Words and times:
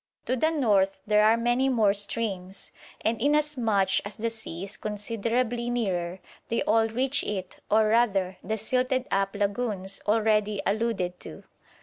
To 0.25 0.35
the 0.35 0.49
north 0.49 0.99
there 1.05 1.23
are 1.23 1.37
many 1.37 1.69
more 1.69 1.93
streams, 1.93 2.71
and 3.01 3.21
inasmuch 3.21 4.03
as 4.03 4.17
the 4.17 4.31
sea 4.31 4.63
is 4.63 4.75
considerably 4.75 5.69
nearer, 5.69 6.19
they 6.47 6.63
all 6.63 6.87
reach 6.87 7.23
it, 7.23 7.57
or, 7.69 7.87
rather, 7.89 8.37
the 8.43 8.57
silted 8.57 9.05
up 9.11 9.35
lagoons 9.35 10.01
already 10.07 10.59
alluded 10.65 11.19
to. 11.19 11.43